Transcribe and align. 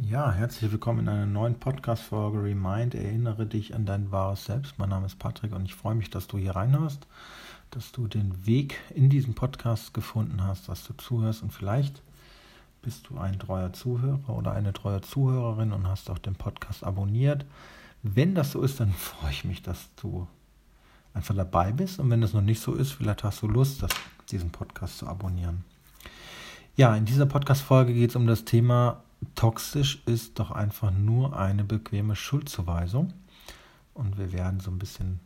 Ja, 0.00 0.30
herzlich 0.30 0.70
willkommen 0.70 1.00
in 1.00 1.08
einer 1.08 1.26
neuen 1.26 1.58
Podcast-Folge 1.58 2.40
Remind. 2.40 2.94
Erinnere 2.94 3.46
dich 3.46 3.74
an 3.74 3.84
dein 3.84 4.12
wahres 4.12 4.44
Selbst. 4.44 4.78
Mein 4.78 4.90
Name 4.90 5.06
ist 5.06 5.18
Patrick 5.18 5.52
und 5.52 5.64
ich 5.64 5.74
freue 5.74 5.96
mich, 5.96 6.08
dass 6.08 6.28
du 6.28 6.38
hier 6.38 6.54
reinhörst, 6.54 7.04
dass 7.72 7.90
du 7.90 8.06
den 8.06 8.46
Weg 8.46 8.78
in 8.94 9.10
diesen 9.10 9.34
Podcast 9.34 9.94
gefunden 9.94 10.44
hast, 10.44 10.68
dass 10.68 10.86
du 10.86 10.96
zuhörst 10.96 11.42
und 11.42 11.52
vielleicht 11.52 12.00
bist 12.80 13.08
du 13.08 13.18
ein 13.18 13.40
treuer 13.40 13.72
Zuhörer 13.72 14.28
oder 14.28 14.52
eine 14.52 14.72
treue 14.72 15.00
Zuhörerin 15.00 15.72
und 15.72 15.88
hast 15.88 16.10
auch 16.10 16.18
den 16.18 16.36
Podcast 16.36 16.84
abonniert. 16.84 17.44
Wenn 18.04 18.36
das 18.36 18.52
so 18.52 18.62
ist, 18.62 18.78
dann 18.78 18.92
freue 18.92 19.32
ich 19.32 19.44
mich, 19.44 19.62
dass 19.62 19.88
du 19.96 20.28
einfach 21.12 21.34
dabei 21.34 21.72
bist 21.72 21.98
und 21.98 22.08
wenn 22.08 22.20
das 22.20 22.34
noch 22.34 22.40
nicht 22.40 22.62
so 22.62 22.74
ist, 22.74 22.92
vielleicht 22.92 23.24
hast 23.24 23.42
du 23.42 23.48
Lust, 23.48 23.82
das, 23.82 23.90
diesen 24.30 24.50
Podcast 24.50 24.98
zu 24.98 25.08
abonnieren. 25.08 25.64
Ja, 26.76 26.94
in 26.94 27.04
dieser 27.04 27.26
Podcast-Folge 27.26 27.92
geht 27.92 28.10
es 28.10 28.16
um 28.16 28.28
das 28.28 28.44
Thema 28.44 29.02
toxisch 29.34 30.02
ist 30.06 30.38
doch 30.38 30.50
einfach 30.50 30.90
nur 30.90 31.36
eine 31.36 31.64
bequeme 31.64 32.16
Schuldzuweisung. 32.16 33.12
Und 33.94 34.18
wir 34.18 34.32
werden 34.32 34.60
so 34.60 34.70
ein 34.70 34.78
bisschen 34.78 35.20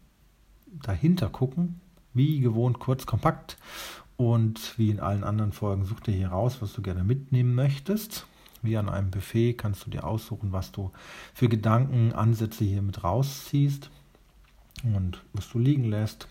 dahinter 0.66 1.28
gucken, 1.28 1.80
wie 2.14 2.40
gewohnt 2.40 2.78
kurz, 2.78 3.06
kompakt. 3.06 3.58
Und 4.16 4.78
wie 4.78 4.90
in 4.90 5.00
allen 5.00 5.24
anderen 5.24 5.52
Folgen, 5.52 5.84
such 5.84 6.00
dir 6.00 6.12
hier 6.12 6.28
raus, 6.28 6.58
was 6.60 6.72
du 6.72 6.82
gerne 6.82 7.04
mitnehmen 7.04 7.54
möchtest. 7.54 8.26
Wie 8.62 8.76
an 8.76 8.88
einem 8.88 9.10
Buffet 9.10 9.54
kannst 9.54 9.84
du 9.84 9.90
dir 9.90 10.04
aussuchen, 10.04 10.52
was 10.52 10.70
du 10.70 10.92
für 11.34 11.48
Gedanken, 11.48 12.12
Ansätze 12.12 12.64
hier 12.64 12.82
mit 12.82 13.02
rausziehst 13.02 13.90
und 14.84 15.22
was 15.32 15.48
du 15.48 15.58
liegen 15.58 15.84
lässt 15.84 16.28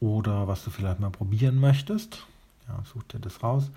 oder 0.00 0.48
was 0.48 0.64
du 0.64 0.70
vielleicht 0.70 0.98
mal 0.98 1.10
probieren 1.10 1.56
möchtest. 1.56 2.26
Ja, 2.70 2.82
such 2.84 3.02
dir 3.04 3.18
das 3.18 3.42
raus. 3.42 3.70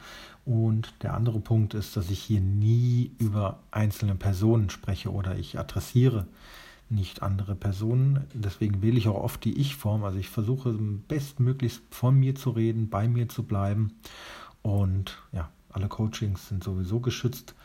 Und 0.45 0.93
der 1.01 1.15
andere 1.15 1.39
Punkt 1.39 1.73
ist, 1.73 1.97
dass 1.97 2.11
ich 2.11 2.19
hier 2.19 2.41
nie 2.41 3.11
über 3.17 3.59
einzelne 3.71 4.15
Personen 4.15 4.69
spreche 4.69 5.11
oder 5.11 5.35
ich 5.37 5.57
adressiere 5.57 6.27
nicht 6.89 7.23
andere 7.23 7.55
Personen. 7.55 8.27
Deswegen 8.33 8.81
wähle 8.83 8.97
ich 8.97 9.07
auch 9.07 9.23
oft 9.23 9.43
die 9.43 9.57
Ich-Form. 9.59 10.03
Also 10.03 10.19
ich 10.19 10.29
versuche 10.29 10.73
bestmöglichst 10.73 11.81
von 11.89 12.19
mir 12.19 12.35
zu 12.35 12.51
reden, 12.51 12.89
bei 12.89 13.07
mir 13.07 13.29
zu 13.29 13.43
bleiben. 13.43 13.93
Und 14.61 15.17
ja, 15.31 15.49
alle 15.71 15.87
Coachings 15.87 16.49
sind 16.49 16.63
sowieso 16.63 16.99
geschützt. 16.99 17.55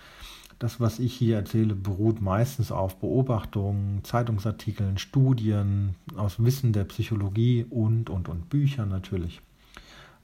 Das, 0.59 0.81
was 0.81 0.99
ich 0.99 1.15
hier 1.15 1.37
erzähle, 1.37 1.75
beruht 1.75 2.21
meistens 2.21 2.73
auf 2.73 2.97
Beobachtungen, 2.97 4.03
Zeitungsartikeln, 4.03 4.99
Studien, 4.99 5.95
aus 6.17 6.43
Wissen 6.43 6.73
der 6.73 6.85
Psychologie 6.85 7.65
und, 7.69 8.11
und, 8.11 8.29
und 8.29 8.49
Büchern 8.49 8.89
natürlich. 8.89 9.41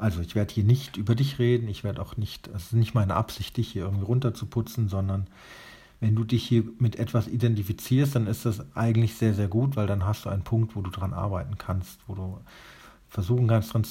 Also 0.05 0.21
ich 0.21 0.35
werde 0.35 0.53
hier 0.53 0.65
nicht 0.65 0.99
über 0.99 1.15
dich 1.15 1.39
reden, 1.39 1.67
ich 1.67 1.83
werde 1.83 2.03
auch 2.03 2.19
nicht, 2.19 2.49
es 2.49 2.65
ist 2.65 2.73
nicht 2.75 2.93
meine 2.93 3.15
Absicht, 3.15 3.57
dich 3.57 3.69
hier 3.73 3.85
irgendwie 3.85 4.05
runterzuputzen, 4.05 4.91
sondern 4.91 5.29
wenn 5.99 6.15
du 6.15 6.25
dich 6.25 6.47
hier 6.47 6.65
mit 6.79 6.97
etwas 6.97 7.27
identifizierst, 7.27 8.15
dann 8.15 8.27
ist 8.27 8.45
das 8.45 8.77
eigentlich 8.77 9.15
sehr, 9.15 9.33
sehr 9.33 9.49
gut, 9.49 9.77
weil 9.77 9.87
dann 9.87 10.05
hast 10.05 10.27
du 10.27 10.29
einen 10.29 10.45
Punkt, 10.45 10.77
wo 10.77 10.83
du 10.83 10.91
dran 10.91 11.15
arbeiten 11.15 11.57
kannst, 11.57 12.01
wo 12.07 12.15
du 12.15 12.39
versuchen 13.09 13.49
kannst, 13.49 13.73
dran, 13.73 13.87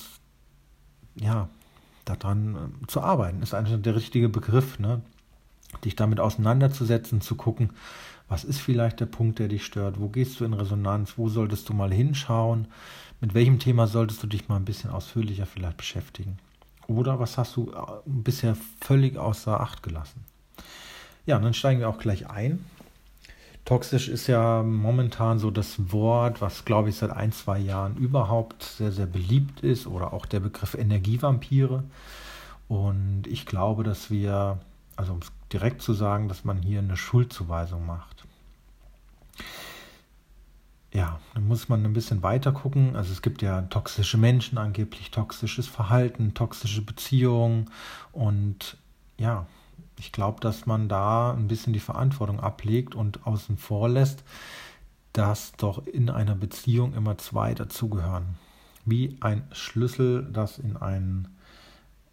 ja, 1.15 1.49
daran 2.05 2.55
äh, 2.83 2.85
zu 2.85 3.01
arbeiten. 3.01 3.41
Ist 3.41 3.55
eigentlich 3.55 3.81
der 3.81 3.95
richtige 3.95 4.29
Begriff, 4.29 4.77
ne? 4.77 5.01
Dich 5.77 5.95
damit 5.95 6.19
auseinanderzusetzen, 6.19 7.21
zu 7.21 7.35
gucken, 7.35 7.71
was 8.29 8.43
ist 8.43 8.59
vielleicht 8.59 8.99
der 8.99 9.05
Punkt, 9.05 9.39
der 9.39 9.47
dich 9.47 9.65
stört, 9.65 9.99
wo 9.99 10.09
gehst 10.09 10.39
du 10.39 10.45
in 10.45 10.53
Resonanz, 10.53 11.17
wo 11.17 11.29
solltest 11.29 11.69
du 11.69 11.73
mal 11.73 11.93
hinschauen, 11.93 12.67
mit 13.21 13.33
welchem 13.33 13.59
Thema 13.59 13.87
solltest 13.87 14.23
du 14.23 14.27
dich 14.27 14.49
mal 14.49 14.57
ein 14.57 14.65
bisschen 14.65 14.89
ausführlicher 14.89 15.45
vielleicht 15.45 15.77
beschäftigen? 15.77 16.37
Oder 16.87 17.19
was 17.19 17.37
hast 17.37 17.55
du 17.55 17.71
äh, 17.71 17.75
bisher 18.05 18.57
völlig 18.81 19.17
außer 19.17 19.59
Acht 19.59 19.83
gelassen? 19.83 20.25
Ja, 21.25 21.37
und 21.37 21.43
dann 21.43 21.53
steigen 21.53 21.79
wir 21.79 21.89
auch 21.89 21.99
gleich 21.99 22.29
ein. 22.29 22.65
Toxisch 23.65 24.09
ist 24.09 24.27
ja 24.27 24.61
momentan 24.61 25.39
so 25.39 25.49
das 25.49 25.93
Wort, 25.93 26.41
was 26.41 26.65
glaube 26.65 26.89
ich 26.89 26.95
seit 26.95 27.11
ein, 27.11 27.31
zwei 27.31 27.59
Jahren 27.59 27.95
überhaupt 27.95 28.63
sehr, 28.63 28.91
sehr 28.91 29.05
beliebt 29.05 29.61
ist 29.61 29.87
oder 29.87 30.11
auch 30.11 30.25
der 30.25 30.41
Begriff 30.41 30.73
Energievampire. 30.73 31.83
Und 32.67 33.23
ich 33.27 33.45
glaube, 33.45 33.83
dass 33.83 34.09
wir, 34.11 34.59
also 34.97 35.13
um 35.13 35.19
es 35.19 35.31
direkt 35.53 35.81
zu 35.81 35.93
sagen, 35.93 36.27
dass 36.27 36.43
man 36.43 36.61
hier 36.61 36.79
eine 36.79 36.97
Schuldzuweisung 36.97 37.85
macht 37.85 38.25
ja, 40.93 41.19
dann 41.33 41.47
muss 41.47 41.69
man 41.69 41.83
ein 41.83 41.93
bisschen 41.93 42.21
weiter 42.21 42.51
gucken. 42.51 42.95
Also 42.95 43.11
es 43.11 43.23
gibt 43.23 43.41
ja 43.41 43.63
toxische 43.63 44.17
Menschen, 44.17 44.59
angeblich 44.59 45.09
toxisches 45.09 45.67
Verhalten, 45.67 46.35
toxische 46.35 46.83
Beziehungen. 46.83 47.71
Und 48.11 48.77
ja, 49.17 49.47
ich 49.97 50.11
glaube, 50.11 50.39
dass 50.39 50.67
man 50.67 50.89
da 50.89 51.33
ein 51.33 51.47
bisschen 51.47 51.73
die 51.73 51.79
Verantwortung 51.79 52.39
ablegt 52.39 52.93
und 52.93 53.25
außen 53.25 53.57
vor 53.57 53.89
lässt, 53.89 54.23
dass 55.13 55.53
doch 55.53 55.85
in 55.87 56.11
einer 56.11 56.35
Beziehung 56.35 56.93
immer 56.93 57.17
zwei 57.17 57.55
dazugehören. 57.55 58.37
Wie 58.85 59.17
ein 59.21 59.47
Schlüssel, 59.51 60.29
das 60.31 60.59
in 60.59 60.77
ein, 60.77 61.27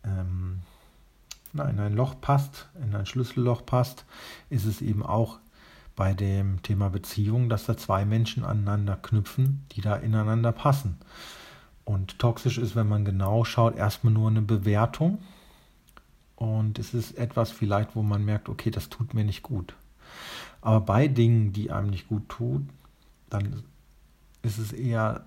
ähm, 0.04 0.60
in 1.54 1.60
ein 1.60 1.94
Loch 1.94 2.20
passt, 2.20 2.68
in 2.82 2.94
ein 2.94 3.06
Schlüsselloch 3.06 3.66
passt, 3.66 4.04
ist 4.48 4.66
es 4.66 4.82
eben 4.82 5.04
auch 5.04 5.38
bei 5.96 6.14
dem 6.14 6.62
Thema 6.62 6.88
Beziehung, 6.88 7.48
dass 7.48 7.66
da 7.66 7.76
zwei 7.76 8.04
Menschen 8.04 8.44
aneinander 8.44 8.96
knüpfen, 8.96 9.66
die 9.72 9.80
da 9.80 9.96
ineinander 9.96 10.52
passen. 10.52 10.98
Und 11.84 12.18
toxisch 12.18 12.58
ist, 12.58 12.76
wenn 12.76 12.88
man 12.88 13.04
genau 13.04 13.44
schaut, 13.44 13.76
erstmal 13.76 14.12
nur 14.12 14.30
eine 14.30 14.42
Bewertung. 14.42 15.18
Und 16.36 16.78
es 16.78 16.94
ist 16.94 17.18
etwas 17.18 17.50
vielleicht, 17.50 17.96
wo 17.96 18.02
man 18.02 18.24
merkt, 18.24 18.48
okay, 18.48 18.70
das 18.70 18.88
tut 18.88 19.12
mir 19.12 19.24
nicht 19.24 19.42
gut. 19.42 19.74
Aber 20.62 20.80
bei 20.80 21.08
Dingen, 21.08 21.52
die 21.52 21.70
einem 21.70 21.90
nicht 21.90 22.08
gut 22.08 22.28
tun, 22.28 22.70
dann 23.28 23.62
ist 24.42 24.58
es 24.58 24.72
eher, 24.72 25.24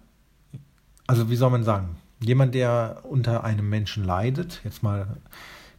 also 1.05 1.29
wie 1.29 1.35
soll 1.35 1.51
man 1.51 1.63
sagen, 1.63 1.97
jemand, 2.19 2.55
der 2.55 3.01
unter 3.03 3.43
einem 3.43 3.69
Menschen 3.69 4.03
leidet, 4.03 4.61
jetzt 4.63 4.83
mal 4.83 5.17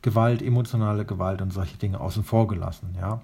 Gewalt, 0.05 0.43
emotionale 0.43 1.07
Gewalt 1.07 1.41
und 1.41 1.51
solche 1.51 1.79
Dinge 1.79 1.99
außen 1.99 2.25
vor 2.25 2.47
gelassen, 2.47 2.95
ja, 3.01 3.23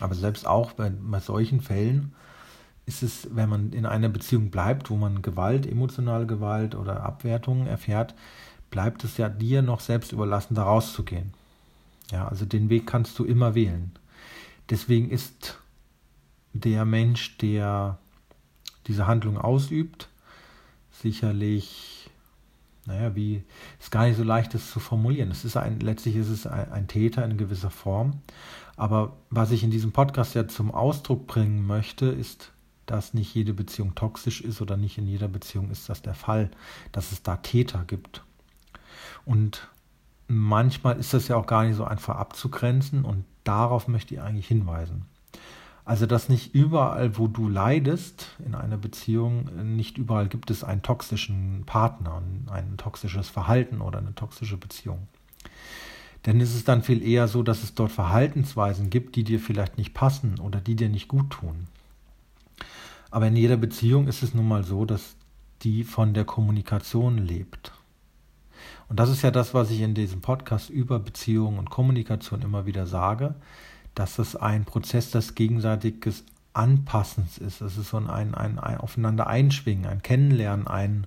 aber 0.00 0.16
selbst 0.16 0.48
auch 0.48 0.72
bei, 0.72 0.90
bei 0.90 1.20
solchen 1.20 1.60
Fällen 1.60 2.12
ist 2.86 3.04
es, 3.04 3.28
wenn 3.30 3.48
man 3.48 3.72
in 3.72 3.86
einer 3.86 4.08
Beziehung 4.08 4.50
bleibt, 4.50 4.90
wo 4.90 4.96
man 4.96 5.22
Gewalt, 5.22 5.64
emotionale 5.64 6.26
Gewalt 6.26 6.74
oder 6.74 7.04
Abwertungen 7.04 7.68
erfährt, 7.68 8.16
bleibt 8.68 9.04
es 9.04 9.16
ja 9.16 9.28
dir 9.28 9.62
noch 9.62 9.78
selbst 9.78 10.10
überlassen, 10.10 10.56
da 10.56 10.64
rauszugehen. 10.64 11.34
Ja, 12.10 12.26
also 12.26 12.46
den 12.46 12.68
Weg 12.68 12.88
kannst 12.88 13.16
du 13.20 13.24
immer 13.24 13.54
wählen. 13.54 13.92
Deswegen 14.70 15.08
ist 15.08 15.56
der 16.52 16.84
Mensch, 16.84 17.38
der 17.38 17.98
diese 18.88 19.06
Handlung 19.06 19.38
ausübt, 19.38 20.08
sicherlich, 20.90 22.01
naja, 22.86 23.14
wie, 23.14 23.44
ist 23.78 23.90
gar 23.90 24.06
nicht 24.06 24.16
so 24.16 24.24
leicht, 24.24 24.54
das 24.54 24.70
zu 24.70 24.80
formulieren. 24.80 25.30
Es 25.30 25.44
ist 25.44 25.56
ein, 25.56 25.80
letztlich 25.80 26.16
ist 26.16 26.28
es 26.28 26.46
ein, 26.46 26.72
ein 26.72 26.88
Täter 26.88 27.24
in 27.24 27.36
gewisser 27.36 27.70
Form, 27.70 28.20
aber 28.76 29.16
was 29.30 29.50
ich 29.50 29.62
in 29.62 29.70
diesem 29.70 29.92
Podcast 29.92 30.34
ja 30.34 30.48
zum 30.48 30.72
Ausdruck 30.72 31.26
bringen 31.26 31.66
möchte, 31.66 32.06
ist, 32.06 32.52
dass 32.86 33.14
nicht 33.14 33.34
jede 33.34 33.54
Beziehung 33.54 33.94
toxisch 33.94 34.40
ist 34.40 34.60
oder 34.60 34.76
nicht 34.76 34.98
in 34.98 35.06
jeder 35.06 35.28
Beziehung 35.28 35.70
ist 35.70 35.88
das 35.88 36.02
der 36.02 36.14
Fall, 36.14 36.50
dass 36.90 37.12
es 37.12 37.22
da 37.22 37.36
Täter 37.36 37.84
gibt. 37.86 38.24
Und 39.24 39.68
manchmal 40.26 40.98
ist 40.98 41.14
das 41.14 41.28
ja 41.28 41.36
auch 41.36 41.46
gar 41.46 41.64
nicht 41.64 41.76
so 41.76 41.84
einfach 41.84 42.16
abzugrenzen 42.16 43.04
und 43.04 43.24
darauf 43.44 43.88
möchte 43.88 44.14
ich 44.14 44.20
eigentlich 44.20 44.48
hinweisen. 44.48 45.06
Also, 45.84 46.06
dass 46.06 46.28
nicht 46.28 46.54
überall, 46.54 47.18
wo 47.18 47.26
du 47.26 47.48
leidest 47.48 48.28
in 48.44 48.54
einer 48.54 48.76
Beziehung, 48.76 49.74
nicht 49.76 49.98
überall 49.98 50.28
gibt 50.28 50.50
es 50.50 50.62
einen 50.62 50.82
toxischen 50.82 51.64
Partner, 51.66 52.22
ein 52.50 52.76
toxisches 52.76 53.28
Verhalten 53.28 53.80
oder 53.80 53.98
eine 53.98 54.14
toxische 54.14 54.56
Beziehung. 54.56 55.08
Denn 56.24 56.40
es 56.40 56.54
ist 56.54 56.68
dann 56.68 56.82
viel 56.82 57.02
eher 57.02 57.26
so, 57.26 57.42
dass 57.42 57.64
es 57.64 57.74
dort 57.74 57.90
Verhaltensweisen 57.90 58.90
gibt, 58.90 59.16
die 59.16 59.24
dir 59.24 59.40
vielleicht 59.40 59.76
nicht 59.76 59.92
passen 59.92 60.38
oder 60.38 60.60
die 60.60 60.76
dir 60.76 60.88
nicht 60.88 61.08
gut 61.08 61.30
tun. 61.30 61.66
Aber 63.10 63.26
in 63.26 63.36
jeder 63.36 63.56
Beziehung 63.56 64.06
ist 64.06 64.22
es 64.22 64.34
nun 64.34 64.46
mal 64.46 64.62
so, 64.62 64.84
dass 64.84 65.16
die 65.62 65.82
von 65.82 66.14
der 66.14 66.24
Kommunikation 66.24 67.18
lebt. 67.18 67.72
Und 68.88 69.00
das 69.00 69.10
ist 69.10 69.22
ja 69.22 69.30
das, 69.30 69.52
was 69.52 69.70
ich 69.70 69.80
in 69.80 69.94
diesem 69.94 70.20
Podcast 70.20 70.70
über 70.70 70.98
Beziehungen 71.00 71.58
und 71.58 71.70
Kommunikation 71.70 72.42
immer 72.42 72.66
wieder 72.66 72.86
sage, 72.86 73.34
dass 73.94 74.18
es 74.18 74.36
ein 74.36 74.64
Prozess 74.64 75.10
des 75.10 75.34
gegenseitigen 75.34 76.14
Anpassens 76.54 77.38
ist. 77.38 77.60
Es 77.60 77.78
ist 77.78 77.90
so 77.90 77.96
ein, 77.96 78.08
ein, 78.08 78.34
ein, 78.34 78.58
ein 78.58 78.78
Aufeinander 78.78 79.26
einschwingen, 79.26 79.86
ein 79.86 80.02
Kennenlernen, 80.02 80.66
ein, 80.66 81.06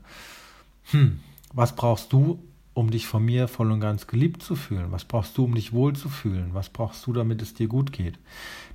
hm, 0.92 1.20
was 1.54 1.76
brauchst 1.76 2.12
du 2.14 2.40
um 2.76 2.92
dich 2.92 3.08
von 3.08 3.24
mir 3.24 3.48
voll 3.48 3.72
und 3.72 3.80
ganz 3.80 4.06
geliebt 4.06 4.44
zu 4.44 4.56
fühlen? 4.56 4.92
Was 4.92 5.06
brauchst 5.06 5.38
du, 5.38 5.46
um 5.46 5.56
dich 5.56 5.72
wohl 5.72 5.96
zu 5.96 6.10
fühlen? 6.10 6.50
Was 6.54 6.70
brauchst 6.70 7.08
du, 7.08 7.14
damit 7.14 7.42
es 7.42 7.54
dir 7.54 7.68
gut 7.68 7.94
geht? 7.94 8.20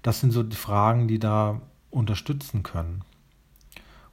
Das 0.03 0.21
sind 0.21 0.31
so 0.31 0.43
die 0.43 0.57
Fragen, 0.57 1.07
die 1.07 1.19
da 1.19 1.61
unterstützen 1.91 2.63
können. 2.63 3.03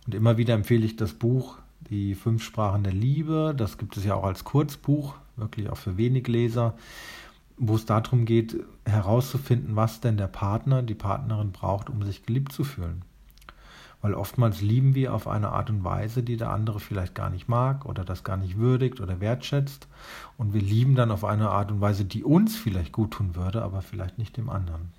Und 0.05 0.13
immer 0.13 0.37
wieder 0.37 0.53
empfehle 0.53 0.85
ich 0.85 0.97
das 0.97 1.13
Buch 1.13 1.57
Die 1.89 2.15
fünf 2.15 2.43
Sprachen 2.43 2.83
der 2.83 2.91
Liebe. 2.91 3.53
Das 3.55 3.77
gibt 3.77 3.95
es 3.95 4.03
ja 4.03 4.15
auch 4.15 4.25
als 4.25 4.43
Kurzbuch, 4.43 5.15
wirklich 5.37 5.69
auch 5.69 5.77
für 5.77 5.95
wenig 5.95 6.27
Leser. 6.27 6.75
wo 7.59 7.75
es 7.75 7.85
darum 7.85 8.25
geht, 8.25 8.57
herauszufinden, 8.87 9.75
was 9.75 10.01
denn 10.01 10.17
der 10.17 10.27
Partner, 10.27 10.81
die 10.81 10.95
Partnerin 10.95 11.51
braucht, 11.51 11.89
um 11.89 12.03
sich 12.03 12.23
geliebt 12.23 12.51
zu 12.51 12.63
fühlen. 12.63 13.03
Weil 14.01 14.13
oftmals 14.13 14.61
lieben 14.61 14.93
wir 14.93 15.13
auf 15.13 15.27
eine 15.27 15.49
Art 15.49 15.69
und 15.69 15.83
Weise, 15.83 16.21
die 16.21 16.37
der 16.37 16.51
andere 16.51 16.79
vielleicht 16.79 17.15
gar 17.15 17.29
nicht 17.29 17.47
mag 17.47 17.85
oder 17.85 18.05
das 18.05 18.23
gar 18.23 18.37
nicht 18.37 18.57
würdigt 18.57 19.01
oder 19.01 19.19
wertschätzt. 19.19 19.87
Und 20.37 20.53
wir 20.53 20.61
lieben 20.61 20.95
dann 20.95 21.11
auf 21.11 21.25
eine 21.25 21.49
Art 21.49 21.71
und 21.71 21.81
Weise, 21.81 22.05
die 22.05 22.23
uns 22.23 22.55
vielleicht 22.55 22.91
gut 22.91 23.11
tun 23.11 23.35
würde, 23.35 23.63
aber 23.63 23.81
vielleicht 23.81 24.17
nicht 24.17 24.37
dem 24.37 24.49
anderen. 24.49 24.91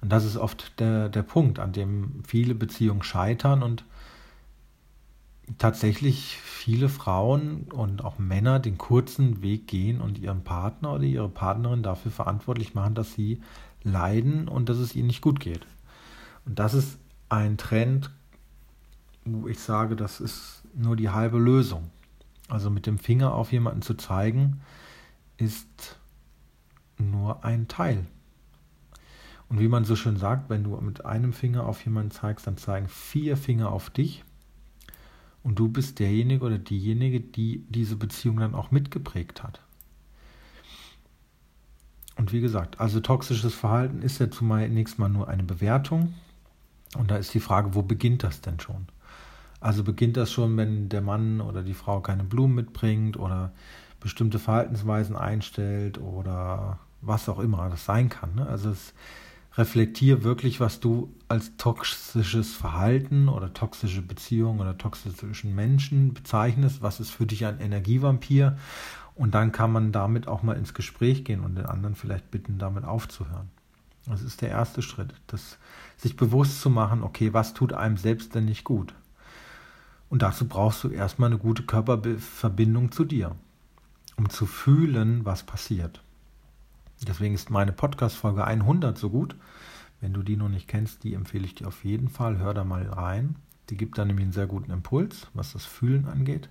Und 0.00 0.10
das 0.10 0.24
ist 0.24 0.36
oft 0.36 0.80
der, 0.80 1.08
der 1.08 1.22
Punkt, 1.22 1.60
an 1.60 1.72
dem 1.72 2.24
viele 2.26 2.56
Beziehungen 2.56 3.04
scheitern 3.04 3.62
und 3.62 3.84
tatsächlich 5.58 6.36
viele 6.36 6.88
Frauen 6.88 7.64
und 7.72 8.04
auch 8.04 8.18
Männer 8.18 8.60
den 8.60 8.78
kurzen 8.78 9.42
Weg 9.42 9.66
gehen 9.66 10.00
und 10.00 10.18
ihren 10.18 10.44
Partner 10.44 10.94
oder 10.94 11.04
ihre 11.04 11.28
Partnerin 11.28 11.82
dafür 11.82 12.12
verantwortlich 12.12 12.74
machen, 12.74 12.94
dass 12.94 13.12
sie 13.12 13.42
leiden 13.82 14.48
und 14.48 14.68
dass 14.68 14.78
es 14.78 14.94
ihnen 14.94 15.08
nicht 15.08 15.22
gut 15.22 15.40
geht. 15.40 15.66
Und 16.44 16.58
das 16.58 16.74
ist 16.74 16.98
ein 17.28 17.56
Trend, 17.56 18.10
wo 19.24 19.48
ich 19.48 19.58
sage, 19.58 19.96
das 19.96 20.20
ist 20.20 20.62
nur 20.74 20.96
die 20.96 21.10
halbe 21.10 21.38
Lösung. 21.38 21.90
Also 22.48 22.70
mit 22.70 22.86
dem 22.86 22.98
Finger 22.98 23.34
auf 23.34 23.52
jemanden 23.52 23.82
zu 23.82 23.94
zeigen, 23.94 24.60
ist 25.36 25.98
nur 26.98 27.44
ein 27.44 27.68
Teil. 27.68 28.06
Und 29.48 29.60
wie 29.60 29.68
man 29.68 29.84
so 29.84 29.96
schön 29.96 30.16
sagt, 30.16 30.48
wenn 30.50 30.64
du 30.64 30.76
mit 30.80 31.04
einem 31.04 31.32
Finger 31.32 31.66
auf 31.66 31.84
jemanden 31.84 32.10
zeigst, 32.10 32.46
dann 32.46 32.56
zeigen 32.56 32.88
vier 32.88 33.36
Finger 33.36 33.70
auf 33.70 33.90
dich. 33.90 34.24
Und 35.42 35.58
du 35.58 35.68
bist 35.68 35.98
derjenige 35.98 36.44
oder 36.44 36.58
diejenige, 36.58 37.20
die 37.20 37.64
diese 37.68 37.96
Beziehung 37.96 38.36
dann 38.38 38.54
auch 38.54 38.70
mitgeprägt 38.70 39.42
hat. 39.42 39.60
Und 42.16 42.32
wie 42.32 42.40
gesagt, 42.40 42.78
also 42.78 43.00
toxisches 43.00 43.54
Verhalten 43.54 44.02
ist 44.02 44.20
ja 44.20 44.30
zunächst 44.30 44.98
mal 44.98 45.08
nur 45.08 45.28
eine 45.28 45.42
Bewertung. 45.42 46.14
Und 46.96 47.10
da 47.10 47.16
ist 47.16 47.32
die 47.34 47.40
Frage, 47.40 47.74
wo 47.74 47.82
beginnt 47.82 48.22
das 48.22 48.40
denn 48.40 48.60
schon? 48.60 48.86
Also 49.60 49.82
beginnt 49.82 50.16
das 50.16 50.30
schon, 50.30 50.56
wenn 50.56 50.88
der 50.88 51.00
Mann 51.00 51.40
oder 51.40 51.62
die 51.62 51.74
Frau 51.74 52.00
keine 52.00 52.24
Blumen 52.24 52.54
mitbringt 52.54 53.16
oder 53.16 53.52
bestimmte 54.00 54.38
Verhaltensweisen 54.38 55.16
einstellt 55.16 55.98
oder 55.98 56.78
was 57.00 57.28
auch 57.28 57.38
immer 57.38 57.68
das 57.70 57.84
sein 57.84 58.08
kann. 58.08 58.34
Ne? 58.34 58.46
Also 58.46 58.70
es 58.70 58.92
reflektier 59.56 60.24
wirklich, 60.24 60.60
was 60.60 60.80
du 60.80 61.14
als 61.28 61.56
toxisches 61.56 62.54
Verhalten 62.54 63.28
oder 63.28 63.52
toxische 63.52 64.02
Beziehung 64.02 64.60
oder 64.60 64.78
toxischen 64.78 65.54
Menschen 65.54 66.14
bezeichnest. 66.14 66.82
Was 66.82 67.00
ist 67.00 67.10
für 67.10 67.26
dich 67.26 67.44
ein 67.44 67.60
Energievampir? 67.60 68.56
Und 69.14 69.34
dann 69.34 69.52
kann 69.52 69.72
man 69.72 69.92
damit 69.92 70.26
auch 70.26 70.42
mal 70.42 70.56
ins 70.56 70.72
Gespräch 70.72 71.24
gehen 71.24 71.40
und 71.40 71.54
den 71.54 71.66
anderen 71.66 71.94
vielleicht 71.94 72.30
bitten, 72.30 72.58
damit 72.58 72.84
aufzuhören. 72.84 73.50
Das 74.06 74.22
ist 74.22 74.40
der 74.40 74.48
erste 74.48 74.82
Schritt, 74.82 75.14
das, 75.26 75.58
sich 75.96 76.16
bewusst 76.16 76.60
zu 76.60 76.70
machen, 76.70 77.02
okay, 77.02 77.32
was 77.32 77.54
tut 77.54 77.72
einem 77.72 77.96
selbst 77.96 78.34
denn 78.34 78.46
nicht 78.46 78.64
gut? 78.64 78.94
Und 80.08 80.22
dazu 80.22 80.46
brauchst 80.48 80.82
du 80.82 80.88
erstmal 80.88 81.28
eine 81.30 81.38
gute 81.38 81.62
Körperverbindung 81.62 82.90
zu 82.90 83.04
dir, 83.04 83.36
um 84.16 84.28
zu 84.28 84.46
fühlen, 84.46 85.24
was 85.24 85.44
passiert. 85.44 86.01
Deswegen 87.06 87.34
ist 87.34 87.50
meine 87.50 87.72
Podcast-Folge 87.72 88.44
100 88.44 88.96
so 88.96 89.10
gut. 89.10 89.34
Wenn 90.00 90.12
du 90.12 90.22
die 90.22 90.36
noch 90.36 90.48
nicht 90.48 90.68
kennst, 90.68 91.04
die 91.04 91.14
empfehle 91.14 91.44
ich 91.44 91.54
dir 91.54 91.68
auf 91.68 91.84
jeden 91.84 92.08
Fall. 92.08 92.38
Hör 92.38 92.54
da 92.54 92.64
mal 92.64 92.88
rein. 92.88 93.36
Die 93.70 93.76
gibt 93.76 93.98
da 93.98 94.04
nämlich 94.04 94.24
einen 94.24 94.32
sehr 94.32 94.46
guten 94.46 94.70
Impuls, 94.70 95.28
was 95.34 95.52
das 95.52 95.64
Fühlen 95.64 96.06
angeht. 96.06 96.48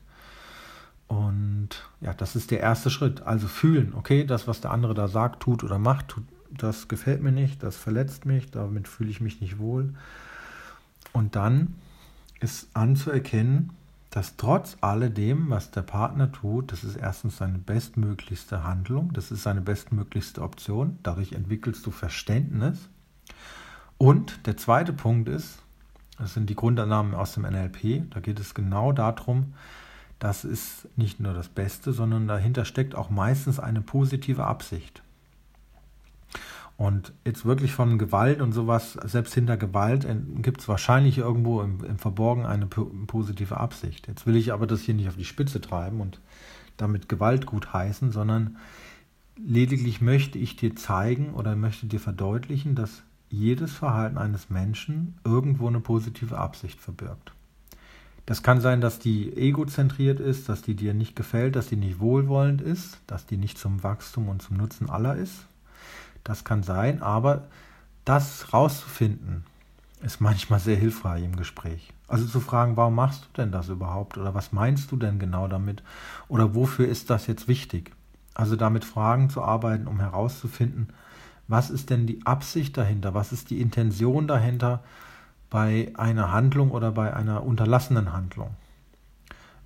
Und 1.08 1.70
ja, 2.00 2.14
das 2.14 2.36
ist 2.38 2.52
der 2.52 2.62
erste 2.62 2.90
Schritt. 2.90 3.22
Also 3.22 3.48
fühlen, 3.48 3.94
okay, 3.96 4.26
das, 4.26 4.48
was 4.48 4.62
der 4.62 4.72
andere 4.72 4.94
da 4.94 5.08
sagt, 5.08 5.42
tut 5.44 5.64
oder 5.64 5.78
macht, 5.78 6.08
tut, 6.08 6.24
das 6.50 6.88
gefällt 6.88 7.22
mir 7.22 7.34
nicht, 7.34 7.64
das 7.64 7.76
verletzt 7.76 8.26
mich, 8.26 8.52
damit 8.52 8.88
fühle 8.88 9.10
ich 9.10 9.20
mich 9.20 9.42
nicht 9.42 9.60
wohl. 9.60 9.94
Und 11.12 11.36
dann 11.36 11.76
ist 12.40 12.70
anzuerkennen, 12.74 13.74
dass 14.12 14.36
trotz 14.36 14.78
alledem, 14.82 15.50
was 15.50 15.72
der 15.72 15.84
Partner 15.84 16.32
tut, 16.32 16.74
das 16.74 16.84
ist 16.84 16.98
erstens 16.98 17.38
seine 17.38 17.58
bestmöglichste 17.58 18.64
Handlung, 18.64 19.14
das 19.14 19.32
ist 19.32 19.44
seine 19.44 19.62
bestmöglichste 19.62 20.42
Option, 20.42 21.00
dadurch 21.02 21.32
entwickelst 21.32 21.86
du 21.86 21.92
Verständnis. 21.92 22.90
Und 23.98 24.46
der 24.48 24.58
zweite 24.58 24.92
Punkt 24.92 25.30
ist, 25.30 25.64
das 26.20 26.34
sind 26.34 26.50
die 26.50 26.56
Grundannahmen 26.56 27.16
aus 27.16 27.34
dem 27.34 27.44
NLP, 27.44 28.12
da 28.12 28.20
geht 28.20 28.40
es 28.40 28.54
genau 28.54 28.92
darum, 28.92 29.54
das 30.20 30.44
ist 30.44 30.90
nicht 30.98 31.22
nur 31.22 31.34
das 31.34 31.48
Beste, 31.48 31.94
sondern 31.94 32.28
dahinter 32.28 32.66
steckt 32.66 32.96
auch 32.96 33.10
meistens 33.10 33.60
eine 33.60 33.82
positive 33.82 34.44
Absicht. 34.44 35.02
Und 36.82 37.14
jetzt 37.26 37.46
wirklich 37.46 37.74
von 37.74 38.00
Gewalt 38.00 38.42
und 38.42 38.54
sowas, 38.54 38.94
selbst 38.94 39.36
hinter 39.36 39.56
Gewalt 39.56 40.08
gibt 40.42 40.62
es 40.62 40.68
wahrscheinlich 40.68 41.20
irgendwo 41.20 41.62
im, 41.62 41.84
im 41.84 42.00
Verborgen 42.00 42.48
eine 42.48 42.66
positive 42.66 43.58
Absicht. 43.58 44.08
Jetzt 44.08 44.26
will 44.26 44.36
ich 44.36 44.52
aber 44.52 44.66
das 44.66 44.82
hier 44.82 44.96
nicht 44.96 45.08
auf 45.08 45.16
die 45.16 45.24
Spitze 45.24 45.62
treiben 45.62 46.02
und 46.02 46.20
damit 46.78 47.08
Gewalt 47.08 47.46
gut 47.46 47.72
heißen, 47.72 48.12
sondern 48.12 48.58
lediglich 49.38 50.02
möchte 50.02 50.40
ich 50.40 50.56
dir 50.56 50.76
zeigen 50.76 51.36
oder 51.36 51.56
möchte 51.56 51.86
dir 51.86 52.00
verdeutlichen, 52.00 52.74
dass 52.74 53.04
jedes 53.30 53.74
Verhalten 53.74 54.18
eines 54.18 54.50
Menschen 54.50 55.20
irgendwo 55.24 55.68
eine 55.68 55.82
positive 55.82 56.40
Absicht 56.40 56.80
verbirgt. 56.80 57.32
Das 58.26 58.42
kann 58.42 58.60
sein, 58.60 58.82
dass 58.82 58.98
die 58.98 59.38
egozentriert 59.38 60.20
ist, 60.20 60.50
dass 60.50 60.64
die 60.64 60.74
dir 60.74 60.96
nicht 60.96 61.16
gefällt, 61.16 61.56
dass 61.56 61.68
die 61.68 61.76
nicht 61.76 62.00
wohlwollend 62.00 62.60
ist, 62.60 62.98
dass 63.06 63.28
die 63.28 63.38
nicht 63.38 63.60
zum 63.60 63.84
Wachstum 63.84 64.30
und 64.30 64.42
zum 64.42 64.58
Nutzen 64.58 64.90
aller 64.90 65.16
ist, 65.16 65.46
das 66.24 66.44
kann 66.44 66.64
sein, 66.64 67.02
aber 67.02 67.44
das 68.06 68.54
rauszufinden, 68.54 69.46
ist 70.02 70.20
manchmal 70.20 70.60
sehr 70.60 70.76
hilfreich 70.76 71.24
im 71.24 71.36
Gespräch. 71.36 71.94
Also 72.08 72.26
zu 72.26 72.40
fragen, 72.40 72.76
warum 72.76 72.96
machst 72.96 73.24
du 73.24 73.42
denn 73.42 73.52
das 73.52 73.70
überhaupt? 73.70 74.18
Oder 74.18 74.34
was 74.34 74.52
meinst 74.52 74.92
du 74.92 74.98
denn 74.98 75.20
genau 75.20 75.48
damit? 75.48 75.84
Oder 76.28 76.56
wofür 76.56 76.88
ist 76.88 77.10
das 77.10 77.28
jetzt 77.28 77.48
wichtig? 77.48 77.92
Also 78.34 78.56
damit 78.56 78.84
Fragen 78.84 79.30
zu 79.30 79.44
arbeiten, 79.44 79.88
um 79.88 80.00
herauszufinden, 80.00 80.90
was 81.48 81.70
ist 81.70 81.90
denn 81.90 82.08
die 82.08 82.26
Absicht 82.26 82.78
dahinter? 82.78 83.14
Was 83.14 83.32
ist 83.32 83.50
die 83.50 83.62
Intention 83.62 84.28
dahinter 84.28 84.84
bei 85.50 85.92
einer 85.96 86.32
Handlung 86.32 86.72
oder 86.72 86.92
bei 86.92 87.14
einer 87.14 87.44
unterlassenen 87.44 88.14
Handlung? 88.14 88.56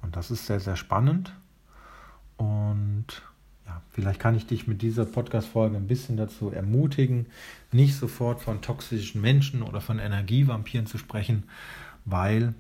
Und 0.02 0.16
das 0.16 0.32
ist 0.32 0.46
sehr, 0.46 0.60
sehr 0.60 0.76
spannend. 0.76 1.34
Und 2.38 3.24
vielleicht 3.92 4.20
kann 4.20 4.36
ich 4.36 4.46
dich 4.46 4.68
mit 4.68 4.82
dieser 4.82 5.06
Podcast-Folge 5.06 5.78
ein 5.78 5.88
bisschen 5.88 6.18
dazu 6.18 6.52
ermutigen, 6.52 7.28
nicht 7.72 7.96
sofort 7.96 8.42
von 8.42 8.62
toxischen 8.62 9.22
Menschen 9.22 9.62
oder 9.62 9.82
von 9.82 10.00
Energievampiren 10.00 10.86
zu 10.86 10.98
sprechen, 10.98 11.44
weil, 12.06 12.54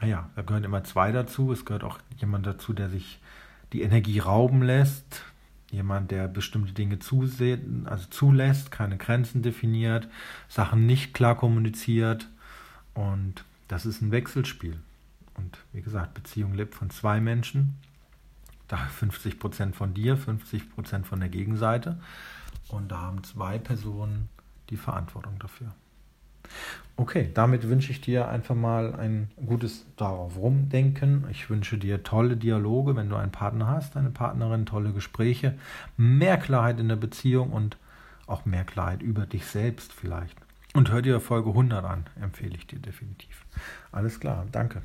naja, 0.00 0.30
da 0.36 0.42
gehören 0.42 0.64
immer 0.64 0.84
zwei 0.84 1.12
dazu. 1.12 1.52
Es 1.52 1.64
gehört 1.64 1.84
auch 1.84 1.98
jemand 2.18 2.46
dazu, 2.46 2.72
der 2.72 2.90
sich 2.90 3.18
die 3.72 3.82
Energie 3.82 4.18
rauben 4.18 4.62
lässt, 4.62 5.22
jemand, 5.70 6.10
der 6.10 6.28
bestimmte 6.28 6.72
Dinge 6.72 6.98
zusehen, 6.98 7.86
also 7.86 8.06
zulässt, 8.10 8.70
keine 8.70 8.96
Grenzen 8.96 9.42
definiert, 9.42 10.08
Sachen 10.48 10.86
nicht 10.86 11.14
klar 11.14 11.36
kommuniziert. 11.36 12.28
Und 12.94 13.44
das 13.68 13.86
ist 13.86 14.02
ein 14.02 14.10
Wechselspiel. 14.10 14.76
Und 15.34 15.58
wie 15.72 15.80
gesagt, 15.80 16.14
Beziehung 16.14 16.54
lebt 16.54 16.74
von 16.74 16.90
zwei 16.90 17.20
Menschen 17.20 17.78
da 18.70 18.76
50 18.98 19.38
Prozent 19.38 19.76
von 19.76 19.94
dir, 19.94 20.16
50 20.16 20.70
Prozent 20.70 21.06
von 21.06 21.20
der 21.20 21.28
Gegenseite. 21.28 21.98
Und 22.68 22.90
da 22.90 22.98
haben 23.02 23.24
zwei 23.24 23.58
Personen 23.58 24.28
die 24.70 24.76
Verantwortung 24.76 25.38
dafür. 25.38 25.74
Okay, 26.96 27.30
damit 27.32 27.68
wünsche 27.68 27.92
ich 27.92 28.00
dir 28.00 28.28
einfach 28.28 28.54
mal 28.54 28.94
ein 28.94 29.30
gutes 29.46 29.86
darauf 29.96 30.36
rumdenken. 30.36 31.24
Ich 31.30 31.48
wünsche 31.48 31.78
dir 31.78 32.02
tolle 32.02 32.36
Dialoge, 32.36 32.96
wenn 32.96 33.08
du 33.08 33.16
einen 33.16 33.32
Partner 33.32 33.68
hast, 33.68 33.96
eine 33.96 34.10
Partnerin, 34.10 34.66
tolle 34.66 34.92
Gespräche, 34.92 35.56
mehr 35.96 36.36
Klarheit 36.36 36.78
in 36.78 36.88
der 36.88 36.96
Beziehung 36.96 37.50
und 37.52 37.78
auch 38.26 38.44
mehr 38.44 38.64
Klarheit 38.64 39.02
über 39.02 39.26
dich 39.26 39.46
selbst 39.46 39.92
vielleicht. 39.92 40.36
Und 40.74 40.90
hör 40.90 41.02
dir 41.02 41.20
Folge 41.20 41.50
100 41.50 41.84
an, 41.84 42.04
empfehle 42.20 42.56
ich 42.56 42.66
dir 42.66 42.78
definitiv. 42.78 43.44
Alles 43.90 44.20
klar, 44.20 44.46
danke. 44.52 44.82